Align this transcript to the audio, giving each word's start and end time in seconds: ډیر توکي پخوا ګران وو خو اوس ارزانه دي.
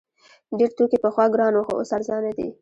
ډیر 0.57 0.69
توکي 0.77 0.97
پخوا 1.03 1.25
ګران 1.33 1.53
وو 1.55 1.65
خو 1.67 1.73
اوس 1.77 1.89
ارزانه 1.97 2.31
دي. 2.37 2.47